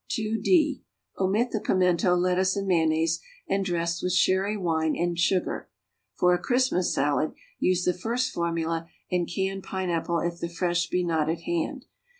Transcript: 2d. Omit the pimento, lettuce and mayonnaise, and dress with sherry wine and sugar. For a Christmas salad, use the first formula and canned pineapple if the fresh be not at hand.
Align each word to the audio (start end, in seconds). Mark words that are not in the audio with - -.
2d. 0.09 0.81
Omit 1.19 1.51
the 1.51 1.59
pimento, 1.59 2.15
lettuce 2.15 2.55
and 2.55 2.67
mayonnaise, 2.67 3.19
and 3.47 3.63
dress 3.63 4.01
with 4.01 4.11
sherry 4.13 4.57
wine 4.57 4.95
and 4.95 5.19
sugar. 5.19 5.69
For 6.15 6.33
a 6.33 6.39
Christmas 6.39 6.91
salad, 6.91 7.33
use 7.59 7.85
the 7.85 7.93
first 7.93 8.31
formula 8.31 8.89
and 9.11 9.29
canned 9.31 9.61
pineapple 9.61 10.17
if 10.17 10.39
the 10.39 10.49
fresh 10.49 10.87
be 10.87 11.03
not 11.03 11.29
at 11.29 11.41
hand. 11.41 11.85